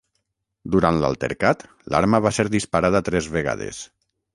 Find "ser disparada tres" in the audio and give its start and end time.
2.41-3.33